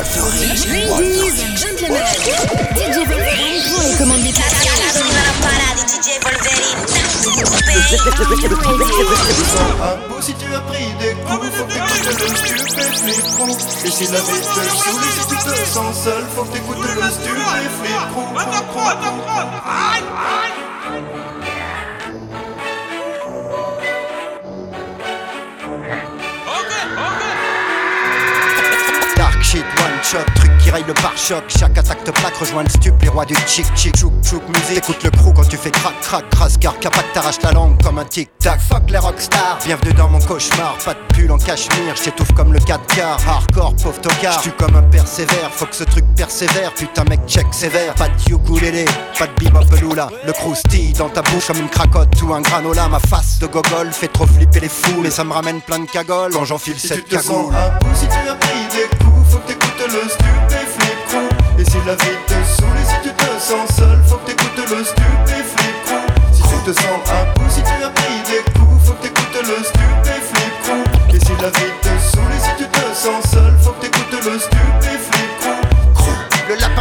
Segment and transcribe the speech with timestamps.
[0.00, 2.00] Ladies and gentlemen,
[2.74, 4.32] DJ Wolverine les commandes des
[10.22, 13.24] si tu as pris des coups, faut que t'écoutes le stupéflip
[13.84, 16.84] Et si la vie te saoule, si tu te sens seul, faut que t'écoutes le
[17.10, 18.10] stupéflip
[18.50, 18.66] Dark
[30.18, 31.44] truc qui raye le pare-choc.
[31.48, 33.96] Chaque attaque te plaque, rejoint le stup, les rois du chic chic.
[33.96, 37.40] Chouk chouk musique, écoute le crew quand tu fais crac crac crasse car capac t'arrache
[37.42, 38.60] la langue comme un tic tac.
[38.60, 40.76] Fuck les rockstars, bienvenue dans mon cauchemar.
[40.84, 44.76] Pas de pull en cachemire, j'étouffe comme le 4 car Hardcore, pauvre tocard, j'tue comme
[44.76, 45.50] un persévère.
[45.52, 47.94] Faut que ce truc persévère, putain mec check sévère.
[47.94, 48.84] Pas de ukulélé,
[49.18, 49.60] pas de bebop.
[50.24, 52.88] Le croustille dans ta bouche comme une cracotte ou un granola.
[52.88, 55.90] Ma face de gogol fait trop flipper les fous, mais ça me ramène plein de
[55.90, 57.22] cagoles quand j'enfile cette cagoule.
[57.22, 59.19] Sens un coup, si tu as pris des coups,
[61.58, 64.84] Et si la vie te saoule si tu te sens seul, faut que t'écoutes le
[64.84, 65.74] stupéflip.
[66.32, 69.42] Si tu te sens un coup, si tu as pris des coups, faut que t'écoutes
[69.42, 71.12] le stupéflip.
[71.12, 74.59] Et si la vie te saoule si tu te sens seul, faut que t'écoutes le.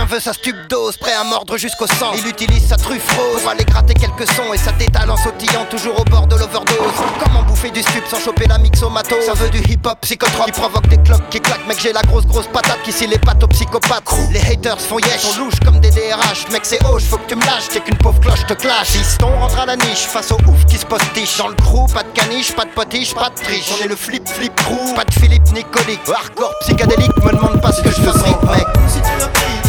[0.10, 0.32] Veut sa
[0.68, 2.14] dose, prêt à mordre jusqu'au sang.
[2.18, 5.66] Il utilise sa truffe rose pour aller gratter quelques sons et sa tétale en sautillant
[5.70, 6.98] toujours au bord de l'overdose.
[7.24, 10.52] Comment bouffer du stup sans choper la mixomato Ça veut du hip hop psychotrope qui
[10.54, 11.68] provoque des cloques qui claquent.
[11.68, 14.04] Mec, j'ai la grosse grosse patate qui scie les pattes aux psychopathes.
[14.32, 16.48] Les haters font yesh, on louche comme des DRH.
[16.52, 18.88] Mec, c'est hoche, faut que tu me lâches, t'es qu'une pauvre cloche te clash.
[18.88, 21.38] Fiston rentre à la niche face au ouf qui se postiche.
[21.38, 23.70] Dans le crew, pas de caniche, pas de potiche, pas de triche.
[23.80, 26.02] On est le flip flip crew, pas de Philippe Nicolique.
[26.12, 28.66] Hardcore psychédélique, me demande pas ce que je fabrique, mec.
[28.88, 29.69] Si tu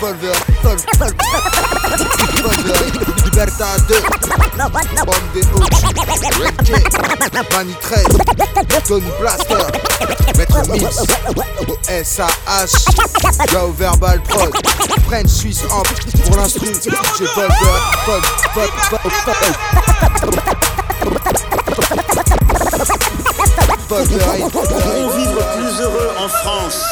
[0.00, 0.32] c'est DJ Volver.
[0.62, 1.14] Vol- Vol-
[2.42, 2.90] Volver.
[3.24, 3.94] Liberta 2.
[5.04, 5.16] Bombe.
[6.42, 6.72] Rick J.
[7.52, 8.04] Manny 13.
[8.86, 9.66] Tony Blaster.
[10.36, 10.96] Maître Mix.
[12.04, 12.84] SAH.
[13.52, 14.54] Gao Verbal Prod.
[15.08, 15.86] French Suisse Amp.
[16.26, 16.88] Pour l'instru, DJ
[17.34, 17.78] Volver.
[18.06, 18.20] Vol-
[18.54, 20.58] Vol- Vol- Volver.
[26.18, 26.82] En France,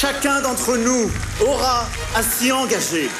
[0.00, 1.10] chacun d'entre nous
[1.46, 3.10] aura à s'y engager.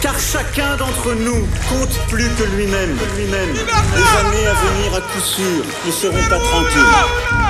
[0.00, 2.96] Car chacun d'entre nous compte plus que lui-même.
[3.16, 3.52] lui-même.
[3.52, 7.41] Les années à venir, à coup sûr, ne seront pas tranquilles.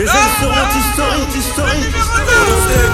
[0.00, 1.94] Mais elles seront historiques, historiques.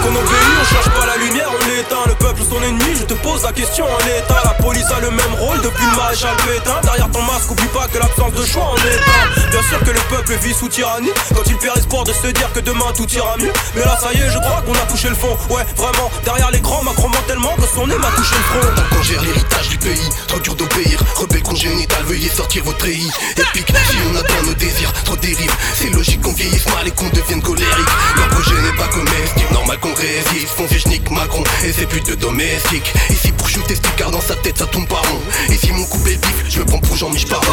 [0.02, 3.14] qu'on obéit, on cherche pas la lumière, on l'éteint Le peuple son ennemi, je te
[3.14, 6.80] pose la question en l'état La police a le même rôle depuis le maréchal Pétain
[6.82, 9.50] Derrière ton masque, oublie pas que l'absence de choix en est un.
[9.50, 11.10] Bien sûr que le peuple vit sous tyrannie.
[11.32, 13.52] Quand il perd espoir de se dire que demain tout ira mieux.
[13.76, 15.36] Mais là ça y est, je crois qu'on a touché le fond.
[15.48, 17.05] Ouais, vraiment, derrière l'écran, Macron
[17.46, 20.98] tellement que son m'a front gère l'héritage du pays, trop dur d'obéir.
[21.16, 23.10] Rebelle congénital, veuillez sortir votre treillis.
[23.36, 25.52] Épique, si on atteint nos désirs, trop dérive.
[25.74, 27.88] C'est logique qu'on vieillisse mal et qu'on devienne colérique.
[28.16, 30.54] Leur projet n'est pas comestible, normal qu'on résiste.
[30.68, 32.92] Vieux schnick Macron, et c'est plus de domestique.
[33.10, 35.20] Ici pour shooter sticker dans sa tête, ça tombe pas rond.
[35.50, 37.44] Ici mon coupé le bif, je me prends pour Jean-Mich Baron.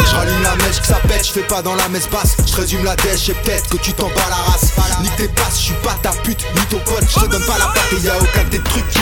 [0.00, 2.84] Je la mèche que ça pète, je fais pas dans la messe basse Je résume
[2.84, 5.74] la dèche et peut-être que tu t'en bats la race Nique tes passes, je suis
[5.82, 8.16] pas ta pute, ni ton pote Je te donne pas la patte et y a
[8.16, 9.00] aucun des trucs qui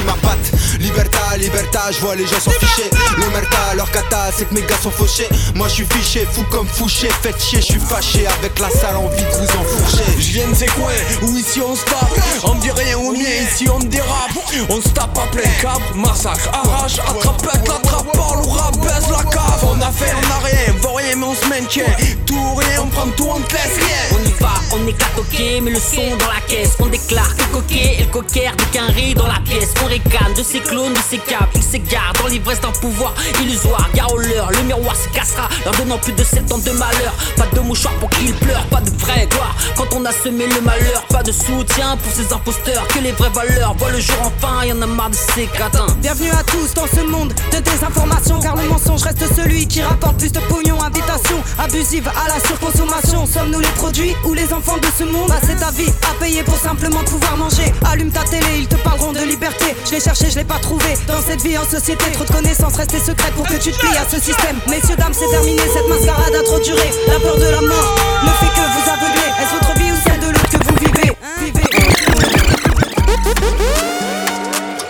[0.81, 2.91] Liberta, liberta, je vois les gens s'en ficher.
[3.17, 5.28] Le merta, leur cata, c'est que mes gars sont fauchés.
[5.55, 7.09] Moi je suis fiché, fou comme fouché.
[7.22, 8.27] Faites chier, je suis fâché.
[8.39, 10.05] Avec la sale envie de vous enfourcher.
[10.19, 12.11] Je viens de ces coins où ici on se tape.
[12.45, 14.31] On dit rien au mien, ici on dérape.
[14.69, 19.65] On se tape à plein câble, massacre, arrache, attrapette, attrape, parle ou rabaisse la cave.
[19.65, 21.84] On a fait, on a rien, vaut rien mais on se maintient.
[22.27, 24.19] Tout rien, on prend tout, on te laisse rien.
[24.19, 26.77] On y va, on est catoqué, mais le son dans la caisse.
[26.81, 29.72] On déclare que le coquet et le coquère de quinri dans la pièce.
[29.84, 29.89] On
[30.33, 33.89] de ces clones, de ces câbles, ils s'égarent dans l'ivresse d'un pouvoir illusoire.
[33.95, 37.12] Gare au leur, le miroir se cassera, leur donnant plus de 7 ans de malheur.
[37.37, 39.54] Pas de mouchoir pour qu'ils pleurent, pas de vraie gloire.
[39.77, 42.87] Quand on a semé le malheur, pas de soutien pour ces imposteurs.
[42.89, 45.87] Que les vraies valeurs voient le jour enfin, y en a marre de ces catins.
[45.98, 50.19] Bienvenue à tous dans ce monde de désinformation Car le mensonge reste celui qui rapporte
[50.19, 54.89] plus de pognon Invitation abusive à la surconsommation Sommes-nous les produits ou les enfants de
[54.98, 55.28] ce monde?
[55.28, 59.13] Passer ta vie à payer pour simplement pouvoir manger Allume ta télé, ils te parleront
[59.13, 60.95] de liberté Je cherché, je l'ai pas trouvé.
[61.09, 63.97] Dans cette vie en société, trop de connaissances restées secrètes Pour que tu te plies
[63.97, 64.59] à ce système.
[64.68, 66.91] Messieurs, dames, c'est terminé, cette mascarade a trop duré.
[67.09, 69.30] La peur de la mort ne fait que vous aveugler.
[69.41, 71.16] Est-ce votre vie ou celle de l'autre que vous vivez?
[71.41, 71.71] Vivez.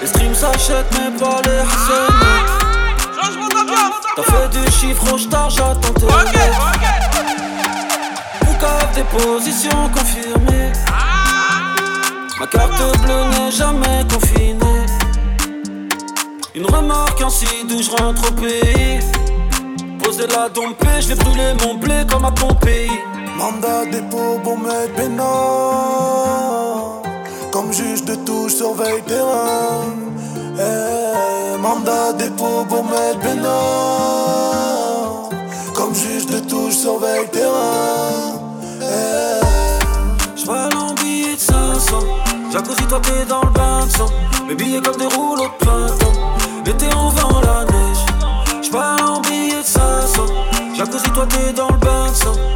[0.01, 2.45] Les streams s'achètent mais pas les harcèlements.
[4.17, 6.07] T'as fait du chiffre, rouge, j'attends tes
[8.41, 10.73] Pourquoi déposition confirmée.
[12.41, 14.94] Ma carte bleue n'est jamais confinée.
[16.57, 19.01] Une remorque ainsi d'où je rentre au pays.
[20.01, 22.89] Poser la dompée, je vais brûler mon blé comme à Pompéi.
[23.37, 25.25] Mandat dépôt, bon mettre bénin.
[27.51, 29.83] Comme juge de touche, surveille terrain.
[30.57, 33.51] Eh, mandat dépôt, bon mettre bénin.
[35.75, 38.39] Comme juge de touche, surveille terrain.
[38.81, 39.41] Eh.
[40.37, 40.69] J'vois
[41.03, 41.99] billet de 500.
[42.53, 44.11] Jacuzzi, toi t'es dans le bain de sang.
[44.47, 46.14] Mes billets comme des rouleaux de printemps.
[46.65, 48.07] L'été on vend la neige.
[48.63, 50.27] J'parle en billets de 500.
[50.75, 52.54] Jacuzzi, toi t'es dans le bain de sang.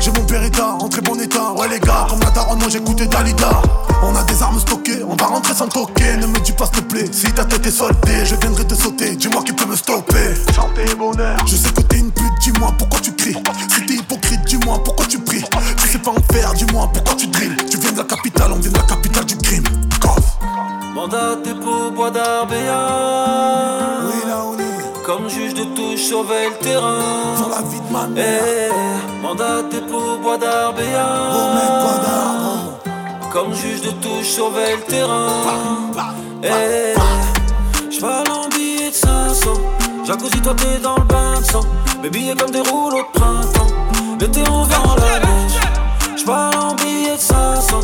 [0.00, 1.52] J'ai mon Beretta en très bon état.
[1.52, 3.62] Ouais, les gars, comme la daronne, moi j'écoutais Dalida.
[4.02, 6.16] On a des armes stockées, on va rentrer sans toquer.
[6.20, 8.74] Ne me dis pas s'il te plaît, si ta tête est soldée, je viendrai te
[8.74, 9.16] sauter.
[9.16, 10.34] Dis-moi qui peut me stopper.
[10.80, 11.36] Et bonheur.
[11.46, 13.36] Je sais que t'es une pute, dis-moi pourquoi tu cries.
[13.68, 15.44] Si t'es hypocrite, dis-moi pourquoi tu pries.
[15.82, 17.56] Tu sais pas en faire, dis-moi pourquoi tu drilles.
[17.70, 19.64] Tu viens de la capitale, on vient de la capitale du crime.
[20.00, 20.38] Coff.
[20.94, 22.88] Mandat dépôt, bois d'Arbéa.
[24.04, 25.04] Oui, là on est.
[25.04, 25.64] Comme juge de
[25.98, 27.36] surveille le terrain.
[27.36, 28.72] Sur la vie de ma Eh, mère.
[29.22, 31.06] mandat dépôt, bois d'Arbéa.
[31.32, 33.30] Oh, mec, quoi d'arbre.
[33.32, 35.28] Comme juge de touche, surveille le terrain.
[36.42, 36.94] Eh,
[37.90, 39.50] j'parle en billets de 500.
[40.06, 41.60] Jacuzzi, toi t'es dans le bain de sang.
[42.02, 43.66] Mes billets comme des rouleaux de printemps.
[44.20, 45.60] L'été on vend la neige.
[46.16, 47.80] J'parle en billets de 500.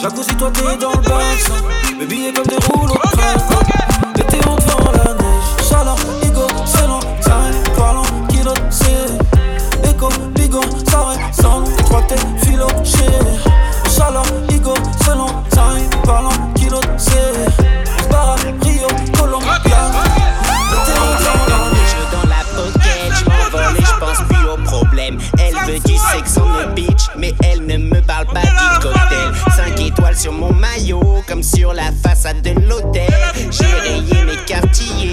[0.00, 1.64] Jacuzzi, toi t'es dans le bain de sang.
[2.00, 3.66] Mes billets comme des rouleaux de printemps.
[4.16, 5.68] L'été on te vend la neige.
[5.68, 5.96] Chaleur,
[30.18, 33.08] sur mon maillot, comme sur la façade de l'hôtel.
[33.50, 35.07] J'ai rayé mes quartiers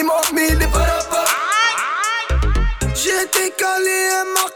[0.00, 1.24] Ils m'ont mis les palapa
[2.94, 4.48] J'ai été calé, elle m'a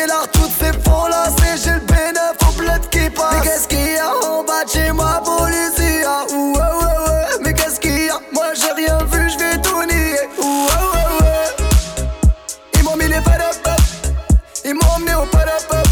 [0.00, 0.72] Galard toutes ces
[1.62, 3.34] j'ai le bénéf au bled qui passe.
[3.34, 6.24] Mais qu'est-ce qu'il y a en bas de chez moi, policia?
[6.32, 7.38] Ouh, ouais, ouais, ouais.
[7.42, 8.18] Mais qu'est-ce qu'il y a?
[8.32, 10.16] Moi j'ai rien vu, je vais tout nier.
[10.38, 10.46] Ouais,
[10.92, 11.66] ouais, ouais.
[12.76, 13.78] Ils m'ont mis les padapap.
[14.64, 15.86] Ils m'ont emmené au padapap.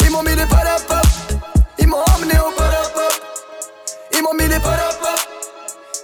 [0.00, 1.06] Ils m'ont mis les padapap.
[1.78, 3.12] Ils m'ont emmené au padapap.
[4.14, 5.20] Ils m'ont mis les padapap.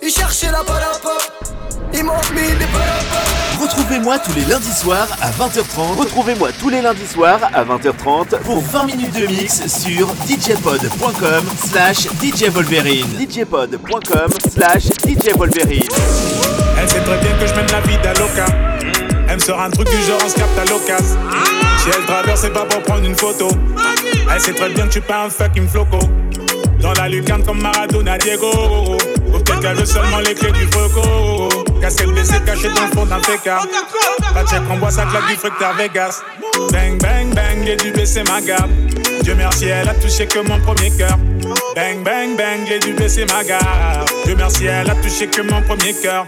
[0.02, 1.22] Ils cherchaient la padapap.
[1.94, 2.77] Ils m'ont mis les.
[3.68, 5.98] Retrouvez-moi tous les lundis soirs à 20h30.
[5.98, 12.08] Retrouvez-moi tous les lundis soirs à 20h30 pour 20 minutes de mix sur djpod.com slash
[12.22, 13.06] djvolverine.
[13.18, 15.82] djpod.com slash djvolverine.
[16.80, 18.46] Elle sait très bien que je mène la vie d'Aloca.
[19.28, 21.18] Elle me sort un truc du genre on se capte à l'occasion.
[21.82, 23.48] Si elle traverse, c'est pas pour prendre une photo.
[24.34, 25.98] Elle sait très bien que je suis pas un fucking floco.
[26.80, 28.96] Dans la lucarne comme Maradona Diego.
[29.74, 31.48] Veut seulement les clés du Foco.
[31.80, 33.66] Casquette baissée cachée dans le fond d'un fécard.
[34.32, 36.22] Pas de chèque, on boit ça claque du fric Vegas.
[36.72, 38.70] Bang, bang, bang, j'ai dû baisser ma garde.
[39.22, 41.18] Dieu merci, elle a touché que mon premier cœur.
[41.76, 44.08] Bang, bang, bang, j'ai dû baisser ma garde.
[44.24, 46.26] Dieu merci, elle a touché que mon premier cœur.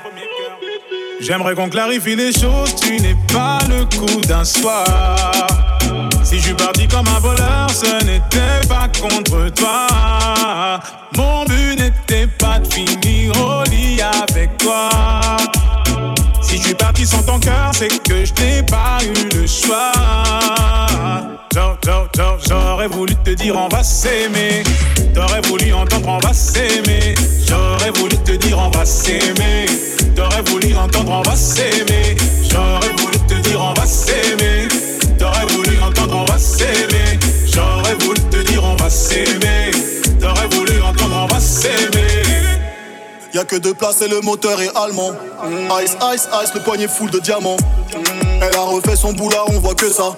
[1.20, 4.86] J'aimerais qu'on clarifie les choses, tu n'es pas le coup d'un soir.
[6.22, 9.89] Si je suis parti comme un voleur, ce n'était pas contre toi.
[13.70, 14.88] Lit avec toi.
[16.42, 19.92] Si je suis parti sans ton cœur, c'est que je n'ai pas eu le choix.
[22.48, 24.62] J'aurais voulu te dire on va s'aimer.
[25.14, 27.14] T'aurais voulu entendre on va s'aimer.
[27.46, 29.66] J'aurais voulu te dire on va s'aimer.
[30.16, 32.16] T'aurais voulu entendre on va s'aimer.
[32.50, 34.68] J'aurais voulu te dire on va s'aimer.
[35.18, 37.18] T'aurais voulu entendre on va s'aimer.
[37.52, 39.70] J'aurais voulu te dire on va s'aimer.
[40.20, 41.99] T'aurais voulu entendre on va s'aimer.
[43.32, 45.12] Y'a que deux places et le moteur est allemand.
[45.82, 47.56] Ice, ice, ice, le poignet full de diamants.
[48.42, 50.16] Elle a refait son boulard, on voit que ça.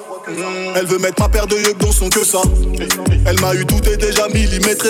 [0.74, 2.40] Elle veut mettre ma paire de yeux dans son que ça.
[3.26, 4.88] Elle m'a eu tout est déjà millimétré.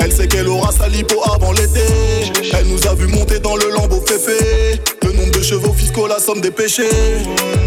[0.00, 1.84] Elle sait qu'elle aura sa lipo avant l'été.
[2.52, 4.80] Elle nous a vu monter dans le lambeau féfé.
[5.04, 6.88] Le nombre de chevaux fiscaux, la somme des péchés.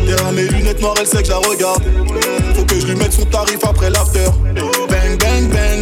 [0.05, 1.83] Derrière mes lunettes noires, elle sait que je la regarde.
[2.55, 4.25] Faut que je lui mette son tarif après l'after.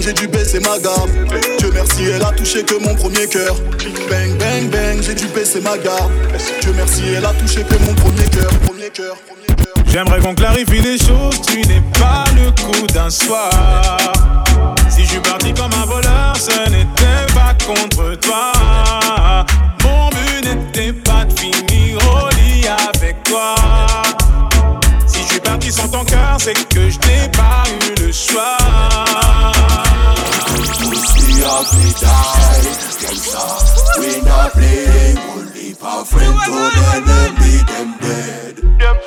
[0.01, 1.09] J'ai dû baisser ma garde.
[1.57, 3.55] Dieu merci, elle a touché que mon premier cœur.
[4.07, 6.11] Bang, bang, bang, j'ai dû baisser ma garde.
[6.61, 8.51] Dieu merci, elle a touché que mon premier cœur.
[8.67, 9.15] Premier cœur.
[9.87, 13.97] J'aimerais qu'on clarifie les choses, tu n'es pas le coup d'un soir.
[14.89, 18.51] Si je suis parti comme un voleur, ce n'était pas contre toi.
[19.83, 23.55] Mon but n'était pas de finir au lit avec toi.
[25.07, 28.57] Si je suis parti sans ton cœur, c'est que je n'ai pas eu le choix.
[31.45, 33.45] We have to die, gangsta.
[33.99, 38.55] We not playing, we'll leave our friend to them and beat them dead.
[38.81, 38.97] Them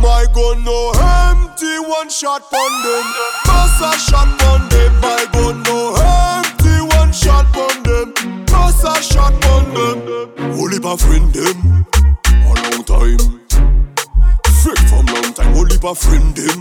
[0.00, 3.06] My gun no empty, one shot on them.
[3.44, 5.00] Bust a shot on them.
[5.00, 8.14] My gun no empty, one shot on them.
[8.46, 10.30] Bust a shot on them.
[10.60, 11.86] Only my friend them
[12.30, 13.18] a long time.
[14.62, 15.56] Freak from long time.
[15.56, 16.55] Only my friend them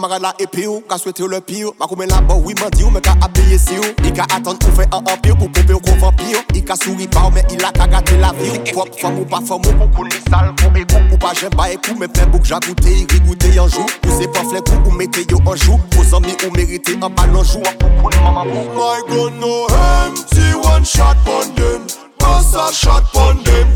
[0.00, 1.70] camarade là et pire, qu'a souhaité le pire?
[1.78, 3.82] Ma commune là-bas, oui, m'a dit, mais qu'a habillé si ou.
[4.04, 6.38] Il qu'a attendre pour faire un empire, pour pomper au vampire.
[6.54, 8.58] Il qu'a souri pas, mais il a qu'à gâter la vie.
[8.72, 10.70] Propre femme ou pas femme, ou pour les sales, pour.
[11.12, 13.86] Ou pas j'aime pas écoute, mais plein bouc, j'ai goûté, il goûté un jour.
[14.06, 15.78] Ou c'est pas flèque, ou mettez yo un jour.
[15.92, 17.62] Vos amis ou méritez un ballon jour.
[18.02, 21.86] My gun no empty, one shot on them.
[22.18, 23.68] Bust a shot on them.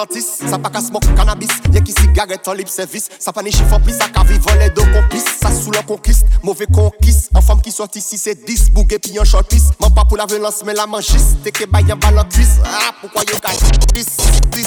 [0.00, 0.44] Dentiste.
[0.62, 3.08] Pas qu'à smoke cannabis, y'a qui cigarette en libre service.
[3.18, 5.24] Ça pas ni en plus, ça qu'à vivre les deux complices.
[5.40, 7.30] Ça sous la conquiste, mauvais conquiste.
[7.34, 9.70] En femme qui sort ici, c'est 10 bouguet puis un short piece.
[9.80, 11.36] Man pas pour la violence, mais la manchisse.
[11.44, 12.58] T'es que baille en balle en cuisse.
[12.64, 13.50] Ah, pourquoi y'a qu'à
[13.94, 14.06] 10,
[14.50, 14.66] 10.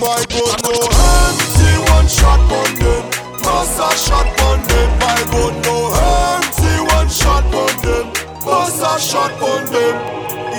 [0.00, 3.04] My gun no empty, one shot on them.
[3.42, 4.90] Bust a shot on them.
[4.98, 5.92] My gun no
[6.34, 8.06] empty, one shot on them.
[8.44, 9.96] Bust a shot on them.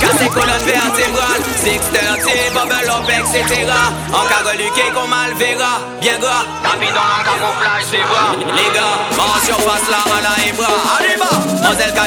[0.00, 3.66] Cassé colonne vertébrale 630, bubble up, etc
[4.12, 4.24] En
[4.94, 9.98] qu'on mal verra Bien gras, rapide un camouflage, c'est bras Les gars, en surface là,
[10.06, 11.16] à et bras Allez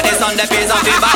[0.02, 1.14] descend des paysans des bas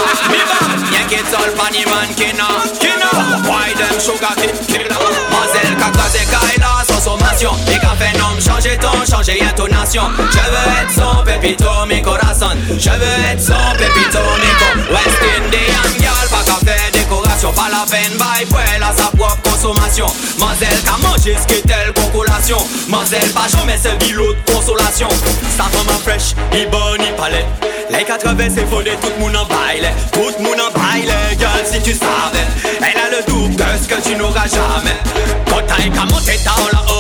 [1.31, 3.11] sol, panier man, kina Kina,
[3.49, 4.89] why them sugar kid, killer
[5.31, 5.77] Moselle
[6.85, 12.03] sans sommation Et qu'a fait changer ton, changer intonation Je veux être son pépito, mi
[12.03, 17.53] corazon Je veux être son pépito, mi co West Indian girl, pas qu'à faire décoration.
[17.53, 20.07] Pas la peine, bye, well, à sa propre consommation.
[20.39, 25.09] Moselle qu'a mangé ce qui tel concolation Moselle pas jamais ce bilot de consolation.
[25.73, 27.45] Tombe en fresh, il bon, il palais.
[27.91, 29.93] Les 80 c'est fondé, tout le monde en baile.
[30.13, 32.47] Tout le monde en baile, girl, si tu savais.
[32.79, 34.97] Elle a le double de ce que tu n'auras jamais.
[35.49, 36.98] Quand t'as qu'à monter, t'as la aura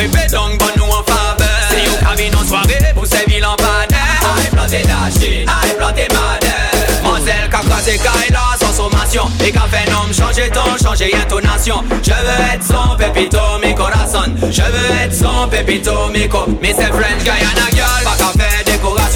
[0.00, 1.46] Crépé, donc bonne nous en faveur.
[1.92, 7.02] Au cabine en soirée, pour ces villes en panel Aïe, planté d'achine, aïe, planté madère
[7.04, 11.84] Moselle, qu'a crasé, Kaila, sans sommation Et qu'a fait nom, changer ton, changer intonation.
[12.02, 16.74] Je veux être son pépito, mi corazon Je veux être son pépito, mi co Mais
[16.74, 18.59] c'est French Guyana girl, pas qu'à faire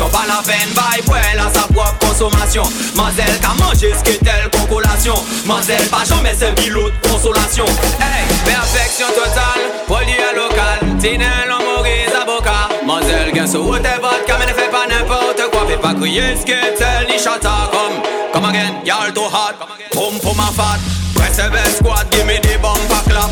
[0.04, 2.62] décoration Pas la peine, bye, well, à sa propre consommation.
[2.94, 5.14] Moselle, qu'a mangé ce qui est tel concolation
[5.46, 7.64] Moselle, pas jamais ce bilot de consolation.
[8.00, 10.98] Hey, perfection totale, à local.
[10.98, 12.68] Tinel, on Maurice, avocat.
[12.84, 15.66] Moselle, gain sur route et vodka Mais ne fais pas n'importe quoi.
[15.66, 19.54] Fais pas crier ce qui est tel, ni chata Comme, come again, y'all too hot.
[19.92, 20.78] Boom, boom, ma fat.
[21.14, 23.30] Press the best squad, give me the bumper clap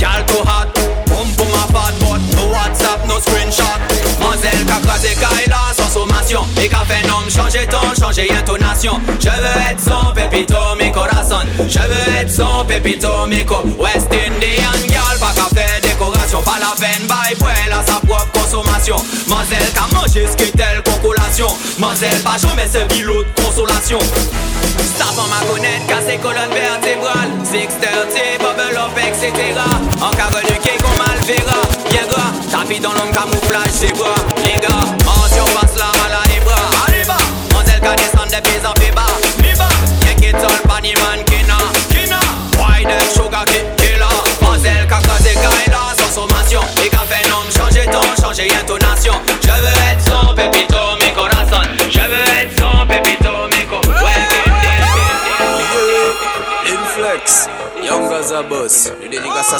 [0.00, 0.72] Y'all too hot.
[1.06, 1.94] Boom, boom, ma fat.
[2.00, 3.80] But no WhatsApp, no screenshot.
[4.20, 5.14] Moselle, qu'a crasé
[6.26, 11.40] sommation Et fait nom, changer ton, changer intonation Je veux être son pépito, mi corazon
[11.68, 16.42] Je veux être son pépito, mi co West Indian girl, pas qu'à faire décoration.
[16.42, 18.96] Pas la peine, bye, well, à sa propre consommation.
[19.28, 21.48] Moselle, qu'a mangé ce qui est tel concolation
[21.78, 23.98] Moselle, pas jamais ce bilot de consolation.
[25.18, 29.54] En ma connaître, cassé colonne vertébrale 630, bubble up, etc
[30.02, 35.05] En caroluqué qu'on mal verra Bien gras, tapis dans l'homme camouflage, c'est bras Les gars,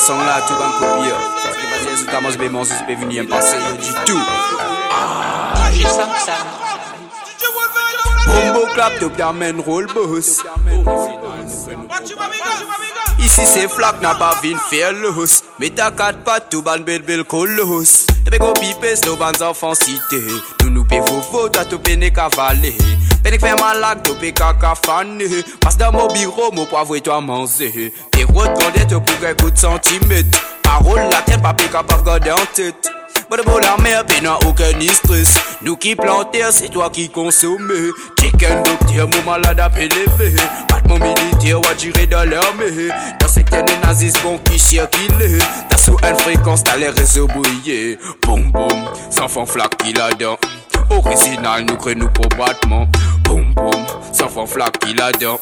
[0.06, 1.12] dédicace à son là, tout va me copier.
[1.42, 3.92] Parce que vas-y, les outils, moi, je vais manger, je vais venir me passer du
[4.04, 4.20] tout.
[8.26, 10.42] Bombo clap, top down roll boss.
[13.18, 15.42] Ici c'est flac, n'a pas vin faire le housse.
[15.58, 18.06] Mais t'as quatre pattes, tout ban bel bel col le housse.
[18.30, 20.20] Et go pipes, nos bandes enfants cité.
[20.62, 22.76] Nous nous pé vos t'as tout péné cavaler.
[23.26, 25.24] Péné fait malak, tout pé caca fané.
[25.60, 27.92] Passe dans mon bureau, mon poivre et toi manger.
[28.12, 30.24] T'es routes condé, te pour un coup de.
[30.62, 32.88] Parole la tête, pas capable garder en tête.
[33.28, 35.40] But pour la mer, puis n'a aucun stress.
[35.60, 37.72] Nous qui plantons, c'est toi qui consomme.
[38.16, 40.36] Chicken docteur, mon malade a élevé.
[40.68, 42.92] Pas mon militaire, ou tirer dans l'armée.
[43.18, 45.40] Dans secteur des nazis, bon qui circule.
[45.68, 47.98] T'as sous une fréquence, t'as les réseaux brouillés.
[48.22, 50.36] Boum boum, sans fond flac qui là-dedans.
[50.90, 52.86] Original, nous créons nous pour battement.
[53.26, 55.38] Boum boum, sans fond flac qui là-dedans.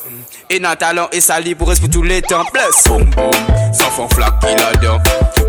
[0.51, 2.44] Et n'a talent et sali pour rester tous les temps.
[2.53, 3.31] Plus, boum boum,
[3.73, 4.99] sans fond flac qui là-dedans.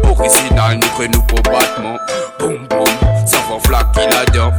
[0.10, 1.98] Original, nous nous pour battement.
[2.40, 2.86] Boum boum,
[3.26, 4.52] sans fond flac qui là-dedans.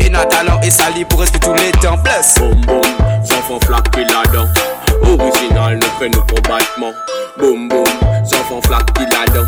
[0.00, 1.98] Et n'a talent et sali pour rester tous les temps.
[1.98, 2.82] Plus, boum boum,
[3.24, 4.48] sans fond flac qui là-dedans.
[5.02, 6.92] Original, nous nous pour battement.
[7.40, 7.86] Boum boum,
[8.28, 9.46] zon fon flak ki la dan.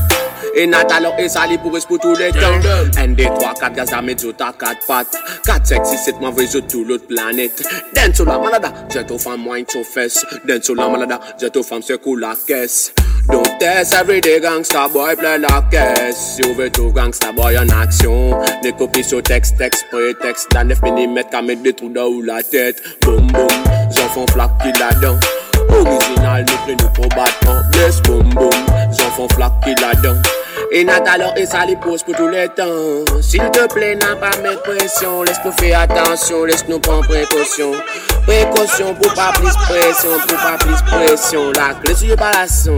[0.56, 2.56] E nat alok e sali pou res pou tou le tan.
[2.96, 6.22] 1, 2, 3, 4, gaz la met zot a 4 pat 4, 5, 6, 7,
[6.24, 7.62] man vwe zot tout lot planet
[7.96, 11.52] Den sou la malada, jen tou fam wany sou fes Den sou la malada, jen
[11.52, 12.92] tou fam se kou la kes
[13.28, 17.72] Don tes, everyday gangsta boy ple la kes Si ou ve tou gangsta boy an
[17.82, 18.32] aksyon
[18.64, 22.24] Ne kopi sou tekst, tekst, pretekst Dan 9 mm ka met de trou da ou
[22.24, 25.20] la tet Boum boum, zon fon flak ki la dan.
[25.72, 27.60] Original, nous prenons pour battement.
[27.72, 30.20] Bless boum boum, flac qui là-dedans.
[30.70, 33.20] Et Natalo et ça les pose pour tous les temps.
[33.20, 35.22] S'il te plaît, n'a pas mettre pression.
[35.22, 37.72] Laisse-nous faire attention, laisse-nous prendre précaution.
[38.26, 41.52] Précaution pour pas plus pression, pour pas plus pression.
[41.52, 42.76] La clé sur le palasson.